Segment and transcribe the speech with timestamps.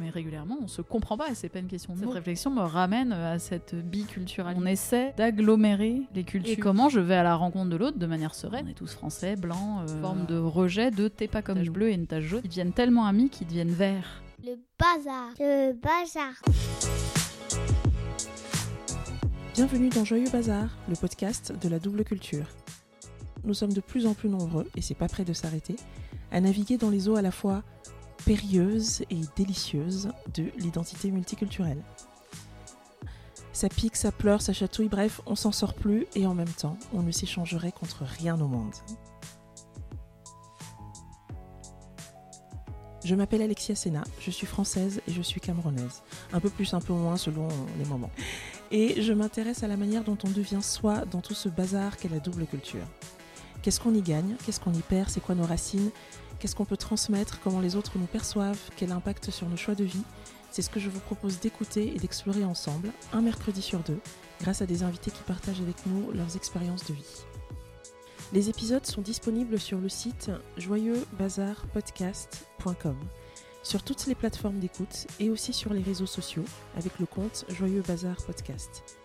[0.00, 2.62] mais régulièrement, on se comprend pas et c'est pas une question de Cette réflexion me
[2.62, 4.60] ramène à cette biculturalité.
[4.62, 6.52] On essaie d'agglomérer les cultures.
[6.52, 8.66] Et comment je vais à la rencontre de l'autre de manière sereine?
[8.66, 11.90] On est tous français, blancs, euh, forme de rejet de t'es pas comme une bleu
[11.90, 12.40] et une tache jaune.
[12.44, 14.22] Ils deviennent tellement amis qu'ils deviennent verts.
[14.44, 15.30] Le bazar.
[15.38, 16.34] Le bazar.
[19.54, 22.46] Bienvenue dans Joyeux Bazar, le podcast de la double culture.
[23.44, 25.76] Nous sommes de plus en plus nombreux, et c'est pas près de s'arrêter,
[26.32, 27.62] à naviguer dans les eaux à la fois
[28.24, 31.82] périlleuse et délicieuse de l'identité multiculturelle.
[33.52, 36.76] Ça pique, ça pleure, ça chatouille, bref, on s'en sort plus et en même temps,
[36.92, 38.74] on ne s'échangerait contre rien au monde.
[43.04, 46.02] Je m'appelle Alexia Sena, je suis française et je suis camerounaise.
[46.32, 47.48] Un peu plus, un peu moins selon
[47.78, 48.10] les moments.
[48.70, 52.08] Et je m'intéresse à la manière dont on devient soi dans tout ce bazar qu'est
[52.08, 52.86] la double culture.
[53.60, 54.36] Qu'est-ce qu'on y gagne?
[54.44, 55.10] Qu'est-ce qu'on y perd?
[55.10, 55.90] C'est quoi nos racines?
[56.38, 59.84] Qu'est-ce qu'on peut transmettre Comment les autres nous perçoivent Quel impact sur nos choix de
[59.84, 60.02] vie?
[60.50, 63.98] C'est ce que je vous propose d'écouter et d'explorer ensemble, un mercredi sur deux,
[64.40, 67.24] grâce à des invités qui partagent avec nous leurs expériences de vie.
[68.32, 72.96] Les épisodes sont disponibles sur le site joyeuxbazarpodcast.com,
[73.62, 76.44] sur toutes les plateformes d'écoute et aussi sur les réseaux sociaux
[76.76, 78.98] avec le compte Joyeux Bazar Podcast.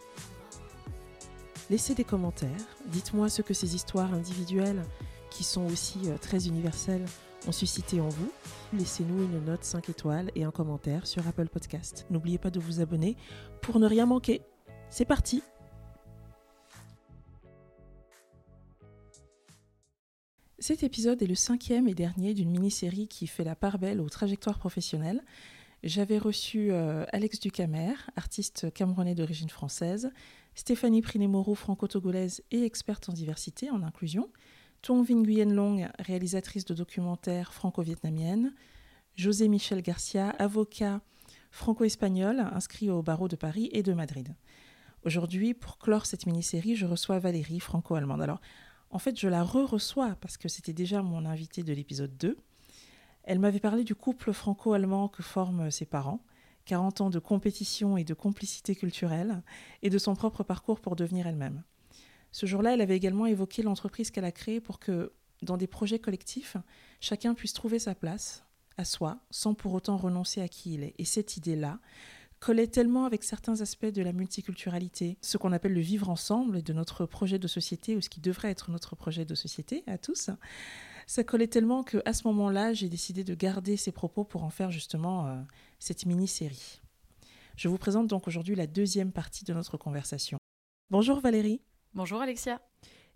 [1.69, 2.49] Laissez des commentaires,
[2.87, 4.83] dites-moi ce que ces histoires individuelles,
[5.31, 7.05] qui sont aussi euh, très universelles,
[7.47, 8.31] ont suscité en vous.
[8.73, 12.05] Laissez-nous une note 5 étoiles et un commentaire sur Apple Podcast.
[12.09, 13.15] N'oubliez pas de vous abonner
[13.61, 14.41] pour ne rien manquer.
[14.89, 15.41] C'est parti
[20.61, 24.09] Cet épisode est le cinquième et dernier d'une mini-série qui fait la part belle aux
[24.09, 25.23] trajectoires professionnelles.
[25.83, 30.11] J'avais reçu euh, Alex Ducamer, artiste camerounais d'origine française,
[30.55, 34.29] Stéphanie Prinemoro, franco-togolaise et experte en diversité, en inclusion,
[34.81, 38.53] Tuong Nguyen Long, réalisatrice de documentaires franco-vietnamienne,
[39.15, 41.01] José Michel Garcia, avocat
[41.51, 44.33] franco-espagnol inscrit au barreau de Paris et de Madrid.
[45.03, 48.21] Aujourd'hui, pour clore cette mini-série, je reçois Valérie, franco-allemande.
[48.21, 48.39] Alors,
[48.89, 52.37] en fait, je la re-reçois parce que c'était déjà mon invité de l'épisode 2.
[53.23, 56.23] Elle m'avait parlé du couple franco-allemand que forment ses parents,
[56.65, 59.43] 40 ans de compétition et de complicité culturelle,
[59.81, 61.63] et de son propre parcours pour devenir elle-même.
[62.31, 65.99] Ce jour-là, elle avait également évoqué l'entreprise qu'elle a créée pour que, dans des projets
[65.99, 66.57] collectifs,
[66.99, 68.45] chacun puisse trouver sa place,
[68.77, 70.95] à soi, sans pour autant renoncer à qui il est.
[70.97, 71.79] Et cette idée-là
[72.39, 76.61] collait tellement avec certains aspects de la multiculturalité, ce qu'on appelle le vivre ensemble et
[76.61, 79.97] de notre projet de société, ou ce qui devrait être notre projet de société à
[79.97, 80.29] tous,
[81.05, 84.71] ça collait tellement qu'à ce moment-là, j'ai décidé de garder ces propos pour en faire
[84.71, 85.41] justement euh,
[85.79, 86.79] cette mini-série.
[87.57, 90.37] Je vous présente donc aujourd'hui la deuxième partie de notre conversation.
[90.91, 91.61] Bonjour Valérie.
[91.95, 92.61] Bonjour Alexia.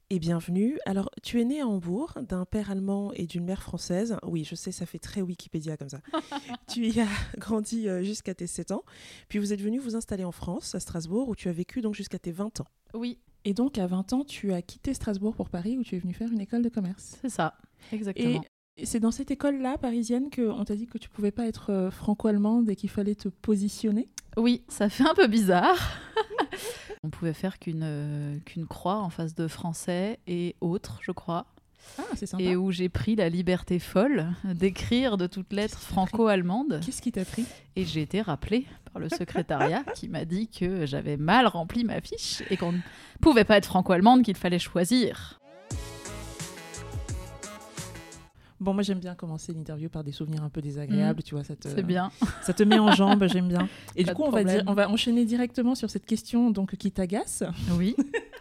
[0.10, 0.80] Et bienvenue.
[0.88, 4.18] Alors, tu es née à Hambourg, d'un père allemand et d'une mère française.
[4.24, 6.02] Oui, je sais, ça fait très Wikipédia comme ça.
[6.68, 7.08] tu y as
[7.38, 8.84] grandi euh, jusqu'à tes 7 ans.
[9.30, 11.94] Puis vous êtes venu vous installer en France, à Strasbourg, où tu as vécu donc
[11.94, 12.68] jusqu'à tes 20 ans.
[12.96, 13.20] Oui.
[13.46, 16.16] Et donc, à 20 ans, tu as quitté Strasbourg pour Paris, où tu es venu
[16.16, 17.18] faire une école de commerce.
[17.22, 17.56] C'est ça,
[17.92, 18.44] exactement.
[18.76, 21.92] Et c'est dans cette école-là, parisienne, qu'on t'a dit que tu pouvais pas être euh,
[21.92, 24.10] franco-allemande et qu'il fallait te positionner?
[24.36, 25.78] Oui, ça fait un peu bizarre.
[27.04, 31.46] On pouvait faire qu'une euh, qu'une croix en face de français et autres, je crois.
[31.98, 32.44] Ah, c'est sympa.
[32.44, 36.80] Et où j'ai pris la liberté folle d'écrire de toutes lettres franco-allemandes.
[36.84, 40.86] Qu'est-ce qui t'a pris Et j'ai été rappelée par le secrétariat qui m'a dit que
[40.86, 42.80] j'avais mal rempli ma fiche et qu'on ne
[43.20, 45.42] pouvait pas être franco-allemande, qu'il fallait choisir.
[48.64, 51.24] Bon, moi j'aime bien commencer l'interview par des souvenirs un peu désagréables, mmh.
[51.24, 51.44] tu vois.
[51.44, 52.12] C'est bien.
[52.42, 53.68] Ça te met en jambe, j'aime bien.
[53.98, 56.92] Et du coup, on va, dire, on va enchaîner directement sur cette question donc qui
[56.92, 57.44] t'agace.
[57.78, 57.96] Oui,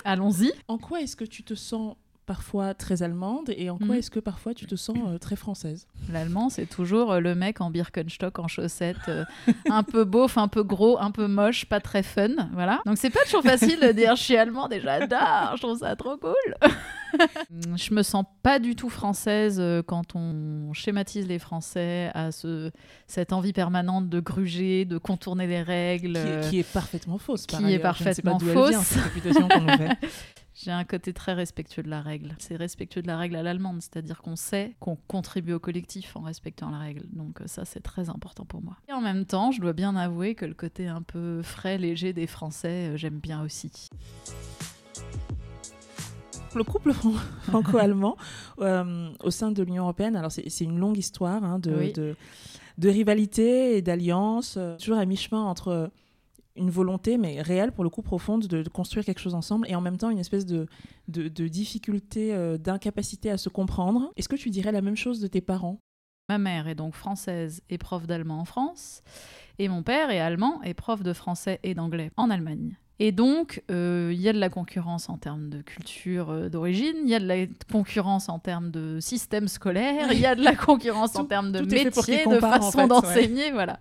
[0.04, 0.52] allons-y.
[0.68, 1.96] En quoi est-ce que tu te sens
[2.32, 3.98] parfois très allemande et en quoi Mm.
[3.98, 5.86] est-ce que parfois tu te sens euh, très française?
[6.10, 9.24] L'allemand, c'est toujours euh, le mec en Birkenstock, en chaussettes, euh,
[9.68, 12.30] un peu beauf, un peu gros, un peu moche, pas très fun.
[12.54, 12.80] Voilà.
[12.86, 15.94] Donc c'est pas toujours facile de dire je suis allemand et j'adore, je trouve ça
[15.94, 16.54] trop cool.
[17.76, 22.70] je me sens pas du tout française quand on schématise les Français à ce,
[23.06, 26.14] cette envie permanente de gruger, de contourner les règles.
[26.14, 27.46] qui, est, qui est parfaitement fausse.
[27.46, 27.94] par qui est ailleurs.
[27.94, 28.86] Je ne sais pas parfaitement vient, fausse.
[28.86, 29.98] cette réputation qu'on nous fait.
[30.54, 32.34] J'ai un côté très respectueux de la règle.
[32.38, 36.20] C'est respectueux de la règle à l'allemande, c'est-à-dire qu'on sait qu'on contribue au collectif en
[36.20, 37.04] respectant la règle.
[37.12, 38.76] Donc euh, ça, c'est très important pour moi.
[38.88, 42.12] Et en même temps, je dois bien avouer que le côté un peu frais, léger
[42.12, 43.88] des Français, euh, j'aime bien aussi.
[46.54, 47.12] Le couple fran-
[47.48, 48.16] franco-allemand
[48.60, 51.92] euh, au sein de l'Union européenne, alors c'est une longue histoire hein, de, Oui.
[51.94, 52.14] de,
[52.76, 55.90] de rivalité et d'alliance, toujours à mi-chemin entre
[56.56, 59.74] une volonté, mais réelle pour le coup profonde, de, de construire quelque chose ensemble et
[59.74, 60.66] en même temps une espèce de,
[61.08, 64.10] de, de difficulté, euh, d'incapacité à se comprendre.
[64.16, 65.78] Est-ce que tu dirais la même chose de tes parents?
[66.28, 69.02] Ma mère est donc française et prof d'allemand en France,
[69.58, 72.76] et mon père est allemand et prof de français et d'anglais en Allemagne.
[72.98, 76.94] Et donc, euh, il y a de la concurrence en termes de culture euh, d'origine,
[77.02, 80.44] il y a de la concurrence en termes de système scolaire, il y a de
[80.44, 82.88] la concurrence en termes de métier, de en façon ouais.
[82.88, 83.80] d'enseigner, voilà.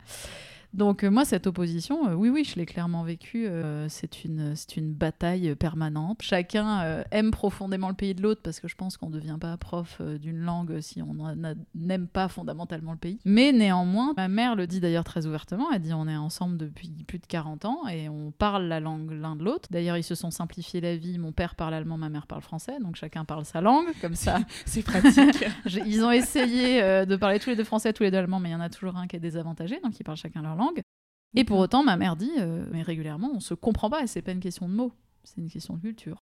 [0.74, 3.48] Donc euh, moi, cette opposition, euh, oui, oui, je l'ai clairement vécue.
[3.48, 6.22] euh, c'est une, une bataille permanente.
[6.22, 9.58] Chacun aime profondément le pays de l'autre parce que je pense qu'on ne devient pas
[9.58, 11.16] prof d'une langue si on
[11.76, 13.20] n'aime pas fondamentalement le pays.
[13.26, 15.72] Mais néanmoins, ma mère le dit d'ailleurs très ouvertement.
[15.74, 19.12] Elle dit on est ensemble depuis plus de 40 ans et on parle la langue
[19.12, 19.68] l'un de l'autre.
[19.72, 21.18] D'ailleurs, ils se sont simplifiés la vie.
[21.18, 23.88] Mon père parle allemand, ma mère parle français, donc chacun parle sa langue.
[24.00, 25.46] Comme ça, C'est pratique.
[25.86, 28.54] Ils ont essayé de parler tous les deux français, tous les deux allemands, mais il
[28.54, 30.61] y en a toujours un qui est désavantagé, donc ils parlent chacun leur langue.
[31.34, 34.22] Et pour autant, ma mère dit, euh, mais régulièrement, on se comprend pas, et c'est
[34.22, 34.94] pas une question de mots,
[35.24, 36.22] c'est une question de culture.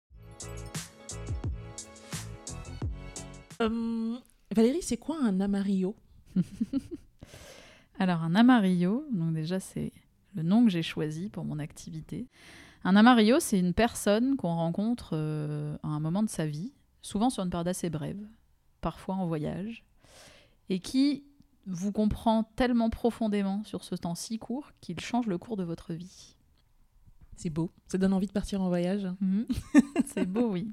[3.62, 4.16] Euh,
[4.54, 5.96] Valérie, c'est quoi un amarillo?
[7.98, 9.92] Alors, un amarillo, donc déjà, c'est
[10.34, 12.28] le nom que j'ai choisi pour mon activité.
[12.84, 17.30] Un amarillo, c'est une personne qu'on rencontre euh, à un moment de sa vie, souvent
[17.30, 18.20] sur une période assez brève,
[18.80, 19.84] parfois en voyage,
[20.68, 21.24] et qui
[21.68, 25.92] vous comprend tellement profondément sur ce temps si court qu'il change le cours de votre
[25.94, 26.34] vie.
[27.36, 27.70] C'est beau.
[27.86, 29.06] Ça donne envie de partir en voyage.
[29.20, 29.46] Mhm.
[30.14, 30.72] c'est beau, oui.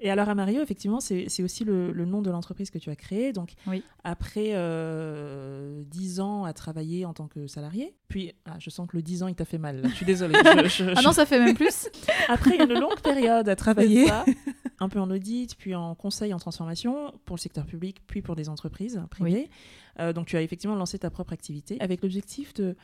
[0.00, 3.32] Et alors Amario, effectivement, c'est aussi le, le nom de l'entreprise que tu as créée.
[3.32, 3.82] Donc Oui.
[4.02, 8.96] après euh, 10 ans à travailler en tant que salarié, puis ah, je sens que
[8.96, 9.82] le 10 ans il t'a fait mal.
[9.82, 9.88] là.
[9.90, 10.34] Je suis désolée.
[10.64, 11.88] Je- je- Ah non, ça fait même plus.
[12.28, 14.24] Après une longue période à travailler, ça.
[14.84, 18.36] Un peu en audit, puis en conseil en transformation pour le secteur public, puis pour
[18.36, 19.50] des entreprises privées.
[20.00, 22.76] Euh, donc tu as effectivement lancé ta propre activité avec l'objectif de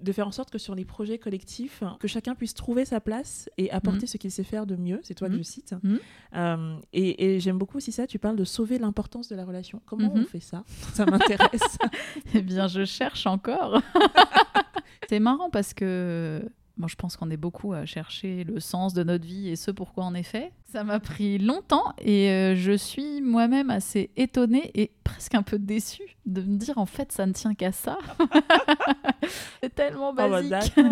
[0.00, 3.48] de faire en sorte que sur les projets collectifs, que chacun puisse trouver sa place
[3.56, 4.06] et apporter Mhm.
[4.08, 4.98] ce qu'il sait faire de mieux.
[5.04, 5.38] C'est toi que Mhm.
[5.38, 5.74] je cite.
[5.80, 5.98] Mhm.
[6.34, 8.08] Euh, et et j'aime beaucoup aussi ça.
[8.08, 9.80] Tu parles de sauver l'importance de la relation.
[9.86, 10.64] Comment on fait ça?
[10.94, 11.78] Ça m'intéresse.
[12.34, 13.80] Eh bien, je cherche encore.
[15.08, 16.42] c'est marrant parce que
[16.78, 19.70] moi, je pense qu'on est beaucoup à chercher le sens de notre vie et ce
[19.70, 20.52] pourquoi on est fait.
[20.72, 25.58] Ça m'a pris longtemps et euh, je suis moi-même assez étonnée et presque un peu
[25.58, 27.98] déçue de me dire en fait, ça ne tient qu'à ça.
[29.62, 30.74] c'est tellement Oh, bah, basique.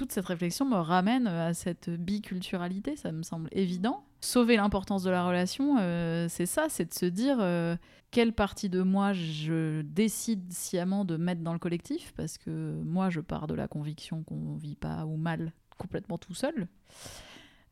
[0.00, 4.02] Toute cette réflexion me ramène à cette biculturalité, ça me semble évident.
[4.22, 7.76] Sauver l'importance de la relation, euh, c'est ça, c'est de se dire euh,
[8.10, 13.10] quelle partie de moi je décide sciemment de mettre dans le collectif, parce que moi
[13.10, 16.66] je pars de la conviction qu'on vit pas ou mal complètement tout seul.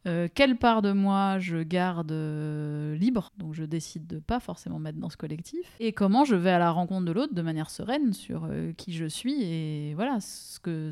[0.06, 4.78] Euh, quelle part de moi je garde euh, libre, donc je décide de pas forcément
[4.78, 7.68] mettre dans ce collectif, et comment je vais à la rencontre de l'autre de manière
[7.68, 10.90] sereine sur euh, qui je suis et voilà ce, que,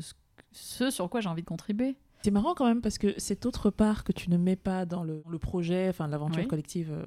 [0.57, 1.95] ce sur quoi j'ai envie de contribuer.
[2.23, 5.03] C'est marrant quand même parce que cette autre part que tu ne mets pas dans
[5.03, 6.47] le, le projet, enfin l'aventure Oui.
[6.47, 7.05] collective, euh,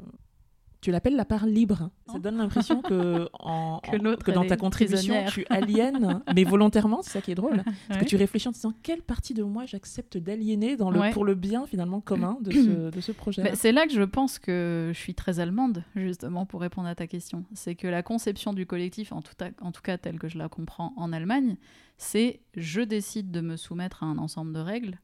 [0.81, 1.91] tu l'appelles la part libre.
[2.11, 6.45] Ça donne l'impression que, en, Que en- l'autre, que dans ta contribution, tu aliènes, mais
[6.45, 7.63] volontairement, c'est ça qui est drôle.
[7.91, 7.99] Ouais.
[7.99, 11.11] Que tu réfléchis en te disant quelle partie de moi j'accepte d'aliéner dans le, Ouais.
[11.13, 13.43] pour le bien finalement commun de ce, de ce projet.
[13.43, 16.95] Mais c'est là que je pense que je suis très allemande, justement, pour répondre à
[16.95, 17.45] ta question.
[17.53, 20.39] C'est que la conception du collectif, en tout, a- en tout cas telle que je
[20.39, 21.57] la comprends en Allemagne,
[21.99, 24.99] c'est je décide de me soumettre à un ensemble de règles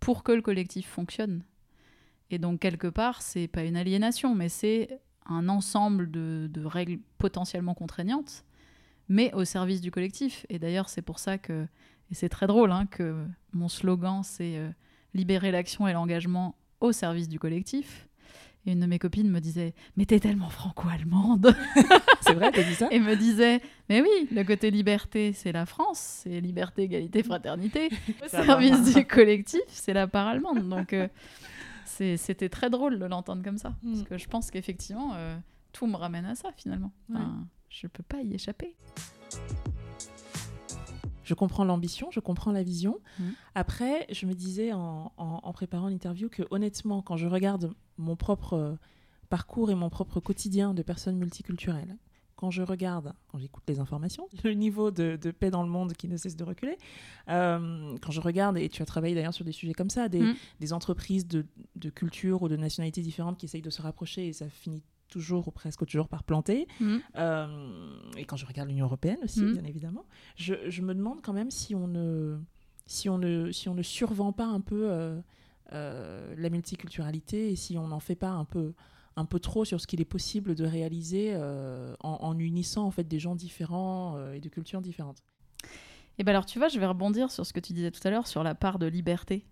[0.00, 1.42] pour que le collectif fonctionne.
[2.30, 5.00] Et donc, quelque part, c'est pas une aliénation, mais c'est
[5.30, 8.44] un ensemble de, de règles potentiellement contraignantes,
[9.08, 10.44] mais au service du collectif.
[10.50, 11.66] Et d'ailleurs, c'est pour ça que,
[12.10, 14.68] et c'est très drôle, hein, que mon slogan, c'est euh,
[15.14, 18.08] libérer l'action et l'engagement au service du collectif.
[18.66, 21.56] Et une de mes copines me disait Mais t'es tellement franco-allemande
[22.20, 22.88] C'est vrai, t'as dit ça?
[22.90, 27.88] Et me disait Mais oui, le côté liberté, c'est la France, c'est liberté, égalité, fraternité.
[28.24, 30.68] Au service du collectif, c'est la part allemande.
[30.68, 31.08] Donc euh,
[32.16, 33.74] c'était très drôle de l'entendre comme ça.
[33.84, 34.04] Parce Mm.
[34.04, 35.36] que je pense qu'effectivement, euh,
[35.72, 36.92] tout me ramène à ça finalement.
[37.10, 38.74] Enfin, Je peux pas y échapper.
[41.22, 42.98] Je comprends l'ambition, je comprends la vision.
[43.20, 43.32] Mhm.
[43.54, 48.16] Après, je me disais en, en- en préparant l'interview que honnêtement, quand je regarde mon
[48.16, 48.74] propre euh,
[49.28, 51.96] parcours et mon propre quotidien de personne multiculturelle,
[52.40, 55.92] quand je regarde, quand j'écoute les informations, le niveau de, de paix dans le monde
[55.92, 56.78] qui ne cesse de reculer,
[57.28, 60.24] euh, quand je regarde, et tu as travaillé d'ailleurs sur des sujets comme ça, des,
[60.58, 61.44] des entreprises de,
[61.76, 65.48] de cultures ou de nationalités différentes qui essayent de se rapprocher et ça finit toujours
[65.48, 66.66] ou presque toujours par planter.
[66.80, 67.00] Mhm.
[67.16, 69.52] Euh, et quand je regarde l'Union européenne aussi, Mhm.
[69.54, 70.04] bien évidemment,
[70.36, 72.38] je, je me demande quand même si on ne,
[72.86, 75.20] si on ne, si on ne survend pas un peu euh,
[75.72, 78.72] euh, la multiculturalité et si on n'en fait pas un peu,
[79.20, 83.04] un peu trop sur ce qu'il est possible de réaliser euh, en, unissant en fait
[83.04, 85.22] des gens différents euh, et de cultures différentes.
[86.18, 88.10] Et ben alors tu vois, je vais rebondir sur ce que tu disais tout à
[88.10, 89.46] l'heure sur la part de liberté.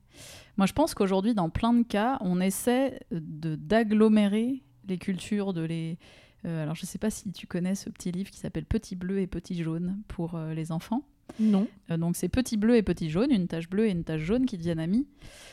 [0.57, 5.63] Moi, je pense qu'aujourd'hui, dans plein de cas, on essaie de d'agglomérer les cultures, de
[5.63, 5.99] les
[6.45, 8.95] Euh, alors, je ne sais pas si tu connais ce petit livre qui s'appelle Petit
[8.95, 11.03] bleu et Petit jaune pour les enfants.
[11.41, 11.67] Non.
[11.91, 14.47] Euh, donc, c'est Petit bleu et Petit jaune, une tache bleue et une tache jaune
[14.47, 15.07] qui deviennent amis.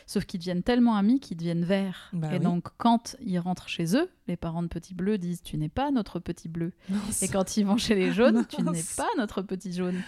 [0.07, 2.09] Sauf qu'ils deviennent tellement amis qu'ils deviennent verts.
[2.13, 2.43] Bah et oui.
[2.43, 5.91] donc, quand ils rentrent chez eux, les parents de Petit bleu disent Tu n'es pas
[5.91, 6.73] notre petit bleu.
[7.21, 10.01] Et quand ils vont chez les jaunes, tu n'es pas notre petit jaune.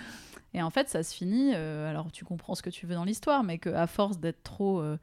[0.54, 1.52] Et en fait, ça se finit.
[1.54, 4.80] euh, alors, tu comprends ce que tu veux dans l'histoire, mais qu'à force d'être trop,
[4.82, 4.98] euh,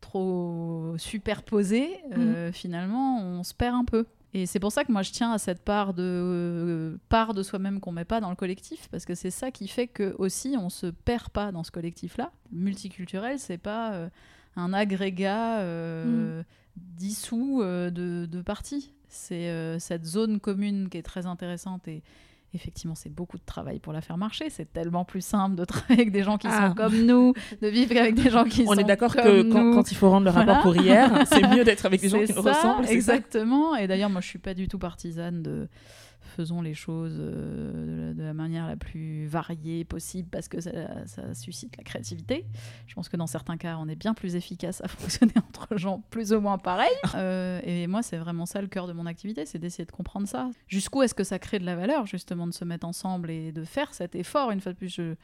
[0.00, 4.06] trop superposé, euh, finalement, on se perd un peu.
[4.36, 7.44] Et c'est pour ça que moi, je tiens à cette part de, euh, part de
[7.44, 10.56] soi-même qu'on met pas dans le collectif, parce que c'est ça qui fait que aussi
[10.58, 12.32] on se perd pas dans ce collectif-là.
[12.50, 14.08] Multiculturel, c'est pas euh,
[14.56, 16.42] un agrégat euh,
[16.76, 18.92] dissous euh, de, de parties.
[19.08, 22.02] C'est cette zone commune qui est très intéressante et
[22.54, 24.48] effectivement, c'est beaucoup de travail pour la faire marcher.
[24.50, 26.68] C'est tellement plus simple de travailler avec des gens qui Ah.
[26.68, 29.42] sont comme nous, de vivre avec des gens qui On sont est d'accord que
[29.74, 30.62] quand, il faut rendre le rapport Voilà.
[30.62, 32.86] pour hier, c'est mieux d'être avec des gens qui nous ressemblent.
[32.86, 32.92] ça?
[32.92, 33.74] Exactement.
[33.76, 35.68] Et d'ailleurs, moi, je suis pas du tout partisane de
[36.34, 40.60] faisons les choses euh, de, la, de la manière la plus variée possible parce que
[40.60, 42.46] ça, ça suscite la créativité.
[42.86, 46.02] Je pense que dans certains cas, on est bien plus efficace à fonctionner entre gens
[46.10, 46.88] plus ou moins pareils.
[47.16, 50.26] Euh, et moi, c'est vraiment ça le cœur de mon activité, c'est d'essayer de comprendre
[50.26, 50.50] ça.
[50.66, 53.62] Jusqu'où est-ce que ça crée de la valeur, justement, de se mettre ensemble et de
[53.62, 54.50] faire cet effort.
[54.50, 55.14] Une fois de plus, je...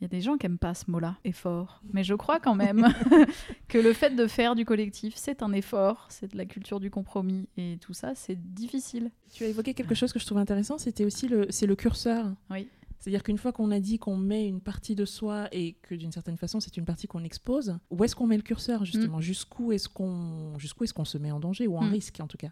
[0.00, 1.82] Il y a des gens qui aiment pas ce mot-là, effort.
[1.92, 2.88] Mais je crois quand même
[3.68, 6.90] que le fait de faire du collectif, c'est un effort, c'est de la culture du
[6.90, 7.48] compromis.
[7.58, 9.10] Et tout ça, c'est difficile.
[9.30, 12.32] Tu as évoqué quelque chose que je trouve intéressant, c'était aussi le, c'est le curseur.
[12.50, 12.66] Oui.
[12.98, 16.12] C'est-à-dire qu'une fois qu'on a dit qu'on met une partie de soi et que d'une
[16.12, 19.20] certaine façon c'est une partie qu'on expose, où est-ce qu'on met le curseur justement?
[19.22, 21.92] Jusqu'où est-ce qu'on jusqu'où est-ce qu'on se met en danger ou en Mm.
[21.92, 22.50] risque en tout cas?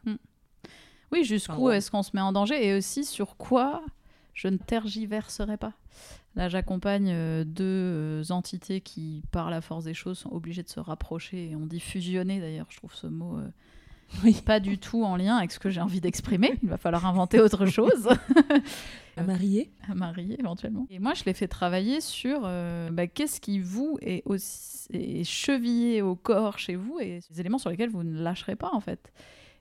[1.12, 1.76] Oui, jusqu'où Enfin, ouais.
[1.78, 3.82] est-ce qu'on se met en danger et aussi sur quoi
[4.38, 5.72] je ne tergiverserai pas.
[6.36, 10.68] Là, j'accompagne euh, deux euh, entités qui, par la force des choses, sont obligées de
[10.68, 11.50] se rapprocher.
[11.50, 13.48] Et on dit fusionner, d'ailleurs, je trouve ce mot euh,
[14.24, 14.40] Oui.
[14.46, 16.56] pas du tout en lien avec ce que j'ai envie d'exprimer.
[16.62, 18.08] Il va falloir inventer autre chose.
[19.16, 20.86] À marier à marier éventuellement.
[20.88, 25.24] Et moi, je l'ai fait travailler sur euh, bah, qu'est-ce qui vous est, aussi, est
[25.24, 28.80] chevillé au corps chez vous et ces éléments sur lesquels vous ne lâcherez pas en
[28.80, 29.12] fait.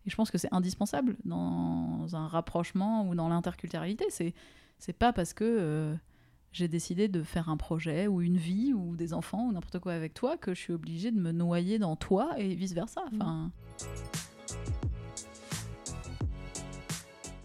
[0.07, 4.05] Je pense que c'est indispensable dans un rapprochement ou dans l'interculturalité.
[4.09, 4.33] C'est
[4.79, 5.95] c'est pas parce que euh,
[6.51, 9.93] j'ai décidé de faire un projet ou une vie ou des enfants ou n'importe quoi
[9.93, 13.03] avec toi que je suis obligée de me noyer dans toi et vice versa.
[13.13, 13.51] Enfin,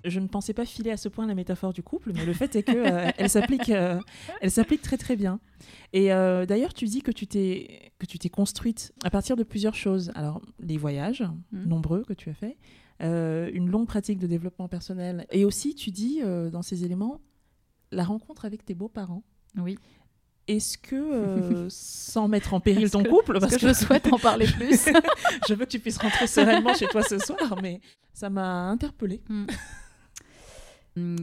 [0.05, 2.57] Je ne pensais pas filer à ce point la métaphore du couple, mais le fait
[2.57, 4.01] est que euh, elle s'applique, euh,
[4.41, 5.39] elle s'applique très très bien.
[5.93, 9.45] Et euh, d'ailleurs, tu dis que tu t'es que tu t'es construite à partir de
[9.45, 10.11] plusieurs choses.
[10.15, 11.69] Alors, les voyages Mhm.
[11.69, 12.57] nombreux que tu as fait,
[13.03, 17.21] euh, une longue pratique de développement personnel, et aussi tu dis dans ces éléments
[17.93, 19.23] la rencontre avec tes beaux-parents.
[19.59, 19.77] oui.
[20.49, 24.19] Est-ce que, euh, sans mettre en péril ton que- couple, Parce que je souhaite en
[24.19, 24.87] parler plus.
[25.49, 27.81] je veux que tu puisses rentrer sereinement chez toi ce soir, mais
[28.13, 29.23] ça m'a interpellée.
[29.31, 29.47] Hum,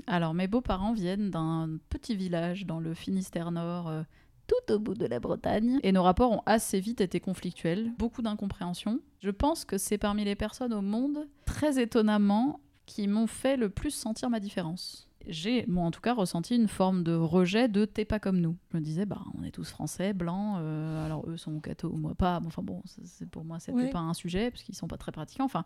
[0.07, 4.01] Alors, mes beaux-parents viennent d'un petit village dans le Finistère Nord, euh,
[4.47, 5.79] tout au bout de la Bretagne.
[5.83, 8.99] Et nos rapports ont assez vite été conflictuels, beaucoup d'incompréhension.
[9.19, 13.69] Je pense que c'est parmi les personnes au monde, très étonnamment, qui m'ont fait le
[13.69, 15.08] plus sentir ma différence.
[15.29, 18.57] J'ai, moi en tout cas, ressenti une forme de rejet de t'es pas comme nous.
[18.71, 22.15] Je me disais, bah, on est tous français, blancs, euh, alors eux sont cathos, moi
[22.15, 22.39] pas.
[22.45, 23.89] Enfin bon, c'est- pour moi, c'était Ouais.
[23.89, 25.45] pas un sujet, parce qu'ils sont pas très pratiquants.
[25.45, 25.63] Enfin,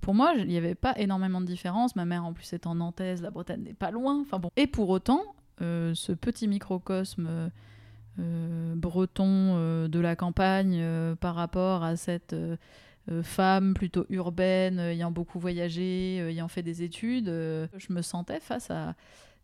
[0.00, 1.96] pour moi, il n'y avait pas énormément de différence.
[1.96, 4.20] Ma mère, en plus, étant nantaise, la Bretagne n'est pas loin.
[4.20, 4.50] Enfin bon.
[4.56, 5.22] Et pour autant,
[5.62, 7.50] euh, ce petit microcosme
[8.20, 10.82] euh, breton de la campagne
[11.20, 12.34] par rapport à cette
[13.22, 18.02] femme plutôt urbaine, euh, ayant beaucoup voyagé, euh, ayant fait des études, euh, je me
[18.02, 18.94] sentais face à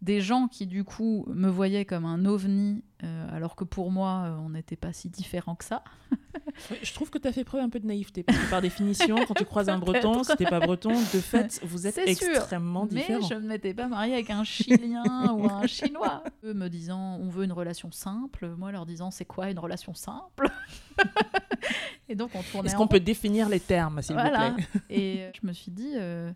[0.02, 4.24] des gens qui du coup me voyaient comme un ovni, euh, alors que pour moi,
[4.26, 5.82] euh, on n'était pas si différents que ça.
[6.82, 9.16] Je trouve que tu as fait preuve un peu de naïveté, parce que par définition,
[9.26, 12.28] quand tu croises un breton, si t'es pas breton, de fait, vous êtes C'est sûr,
[12.30, 13.26] extrêmement Mais différents.
[13.28, 16.22] je ne m'étais pas mariée avec un Chilien ou un Chinois.
[16.44, 19.94] Eux me disant on veut une relation simple, moi leur disant c'est quoi une relation
[19.94, 20.48] simple?
[22.08, 24.50] Et donc on tournait Est-ce qu'on peut définir les termes, s'il Voilà.
[24.50, 24.64] vous plaît?
[24.90, 26.30] Et euh, je me suis dit, euh,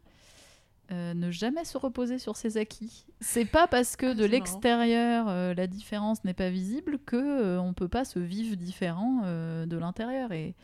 [0.91, 3.07] euh, ne jamais se reposer sur ses acquis.
[3.21, 7.17] C'est pas parce que Ah, de c'est l'extérieur euh, la différence n'est pas visible que
[7.17, 10.33] euh, on peut pas se vivre différent euh, de l'intérieur.
[10.33, 10.55] Et,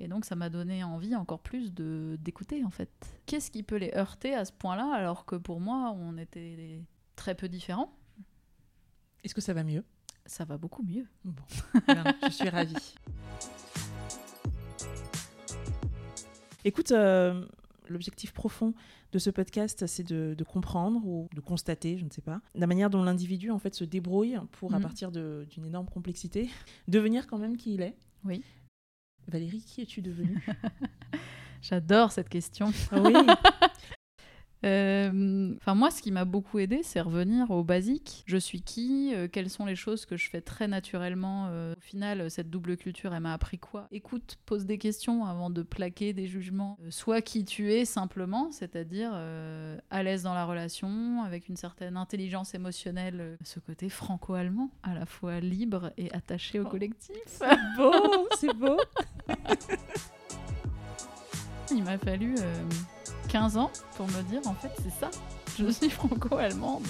[0.00, 2.90] et donc ça m'a donné envie encore plus de d'écouter en fait.
[3.26, 6.80] Qu'est-ce qui peut les heurter à ce point-là alors que pour moi on était
[7.16, 7.92] très peu différents?
[9.24, 9.84] Est-ce que ça va mieux?
[10.24, 11.06] Ça va beaucoup mieux.
[11.24, 11.42] Bon,
[11.88, 12.94] bien, je suis ravie.
[16.64, 17.44] Écoute, euh,
[17.92, 18.74] l'objectif profond
[19.12, 22.66] de ce podcast, c'est de, de comprendre ou de constater, je ne sais pas, la
[22.66, 24.82] manière dont l'individu en fait se débrouille pour, à Mhm.
[24.82, 26.48] partir d'une énorme complexité,
[26.88, 27.94] devenir quand même qui il est.
[28.24, 28.42] Oui.
[29.26, 30.44] Valérie, qui es-tu devenue?
[31.62, 32.72] J'adore cette question.
[32.92, 33.12] Ah Oui.
[34.64, 38.22] Euh, Enfin, moi, ce qui m'a beaucoup aidé, c'est revenir au basique.
[38.26, 41.80] Je suis qui euh, Quelles sont les choses que je fais très naturellement euh, Au
[41.80, 43.86] final, cette double culture, elle m'a appris quoi?
[43.92, 46.76] Écoute, pose des questions avant de plaquer des jugements.
[46.90, 49.12] Sois qui tu es simplement, c'est-à-dire
[49.90, 55.06] à l'aise dans la relation, avec une certaine intelligence émotionnelle, ce côté franco-allemand, à la
[55.06, 56.70] fois libre et attaché au Oh.
[56.70, 57.40] collectif.
[57.76, 57.92] Beau,
[58.38, 58.76] c'est beau.
[61.70, 62.34] Il m'a fallu
[63.28, 65.10] 15 ans pour me dire en fait c'est ça,
[65.58, 66.86] je suis franco-allemande.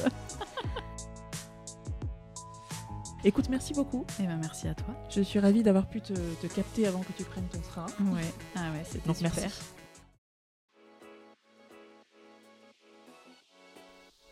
[3.24, 4.06] Écoute, merci beaucoup.
[4.20, 4.94] Et ben merci à toi.
[5.10, 7.86] Je suis ravie d'avoir pu te, te capter avant que tu prennes ton train.
[8.00, 9.32] Ouais, ah ouais, c'était super.
[9.34, 9.54] merci.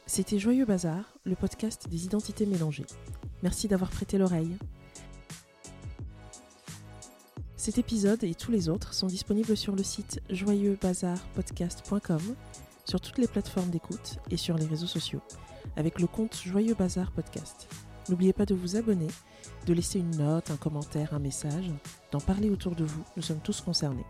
[0.06, 2.86] C'était Joyeux Bazar, le podcast des identités mélangées.
[3.42, 4.56] Merci d'avoir prêté l'oreille.
[7.66, 12.36] Cet épisode et tous les autres sont disponibles sur le site joyeuxbazarpodcast.com,
[12.84, 15.20] sur toutes les plateformes d'écoute et sur les réseaux sociaux,
[15.74, 17.66] avec le compte Joyeux Bazar Podcast.
[18.08, 19.08] N'oubliez pas de vous abonner,
[19.66, 21.72] de laisser une note, un commentaire, un message,
[22.12, 24.06] d'en parler autour de vous, nous sommes tous concernés.